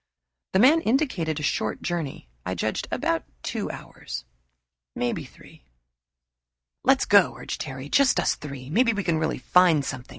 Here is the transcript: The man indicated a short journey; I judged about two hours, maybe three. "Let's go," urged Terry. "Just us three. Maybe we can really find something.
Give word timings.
The 0.53 0.57
man 0.59 0.81
indicated 0.81 1.39
a 1.39 1.43
short 1.43 1.83
journey; 1.83 2.27
I 2.43 2.55
judged 2.55 2.87
about 2.89 3.23
two 3.43 3.69
hours, 3.69 4.25
maybe 4.95 5.25
three. 5.25 5.63
"Let's 6.83 7.05
go," 7.05 7.35
urged 7.37 7.61
Terry. 7.61 7.87
"Just 7.87 8.19
us 8.19 8.33
three. 8.33 8.67
Maybe 8.71 8.93
we 8.93 9.03
can 9.03 9.19
really 9.19 9.37
find 9.37 9.85
something. 9.85 10.09